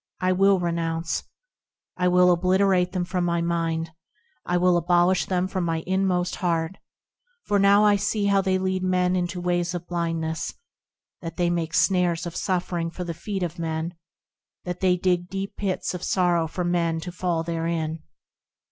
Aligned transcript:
I 0.19 0.31
will 0.31 0.59
renounce; 0.59 1.25
I 1.95 2.07
will 2.07 2.31
obliterate 2.31 2.91
them 2.91 3.05
from 3.05 3.23
my 3.23 3.39
mind; 3.39 3.91
I 4.43 4.57
will 4.57 4.75
abolish 4.75 5.27
them 5.27 5.47
from 5.47 5.63
my 5.63 5.83
inmost 5.85 6.37
heart; 6.37 6.79
For 7.43 7.59
now 7.59 7.85
I 7.85 7.97
see 7.97 8.25
how 8.25 8.41
they 8.41 8.57
lead 8.57 8.81
men 8.81 9.15
into 9.15 9.39
ways 9.39 9.75
of 9.75 9.85
blindless; 9.85 10.55
That 11.21 11.37
they 11.37 11.51
make 11.51 11.75
snares 11.75 12.25
of 12.25 12.35
suffering 12.35 12.89
for 12.89 13.03
the 13.03 13.13
feet 13.13 13.43
of 13.43 13.59
men; 13.59 13.93
That 14.63 14.79
they 14.79 14.97
dig 14.97 15.29
deep 15.29 15.55
pits 15.55 15.93
of 15.93 16.01
sorrow 16.03 16.47
for 16.47 16.63
men 16.63 16.99
to 17.01 17.11
fall 17.11 17.43
therein. 17.43 18.01